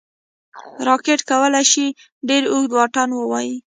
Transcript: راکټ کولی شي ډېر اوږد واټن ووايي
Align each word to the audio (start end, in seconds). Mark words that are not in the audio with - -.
راکټ 0.87 1.19
کولی 1.29 1.63
شي 1.71 1.85
ډېر 2.27 2.43
اوږد 2.51 2.71
واټن 2.77 3.09
ووايي 3.15 3.55